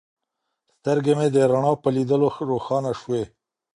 سترګې 0.77 1.13
مې 1.17 1.27
د 1.33 1.37
رڼا 1.51 1.73
په 1.83 1.89
لیدلو 1.95 2.27
روښانه 2.49 2.91
شوې. 3.01 3.23